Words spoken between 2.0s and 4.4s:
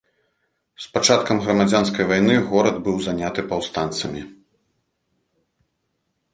вайны горад быў заняты паўстанцамі.